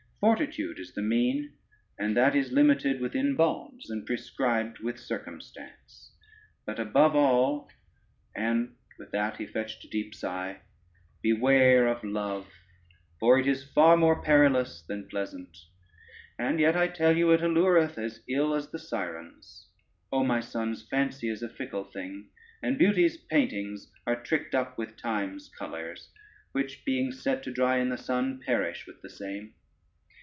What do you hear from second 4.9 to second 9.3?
circumstance. But above all," and with